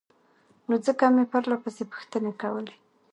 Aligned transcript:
نو 0.67 0.75
ځکه 0.85 1.05
مې 1.15 1.25
پرلهپسې 1.31 1.83
پوښتنې 1.91 2.31
کولې 2.41 2.75